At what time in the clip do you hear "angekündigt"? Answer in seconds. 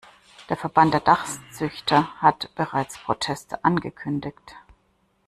3.63-4.55